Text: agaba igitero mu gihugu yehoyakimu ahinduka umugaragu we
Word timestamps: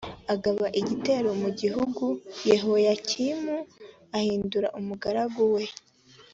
agaba 0.33 0.65
igitero 0.79 1.29
mu 1.41 1.49
gihugu 1.59 2.05
yehoyakimu 2.49 3.55
ahinduka 4.17 4.67
umugaragu 4.79 5.41
we 5.53 5.63